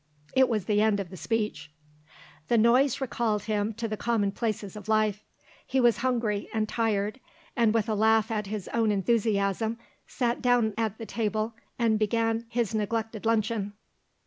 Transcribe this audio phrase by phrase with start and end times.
[0.35, 1.69] It was the end of the speech.
[2.47, 5.23] The noise recalled him to the commonplaces of life.
[5.67, 7.19] He was hungry and tired,
[7.55, 9.77] and with a laugh at his own enthusiasm
[10.07, 13.73] sat down at the table and began his neglected luncheon.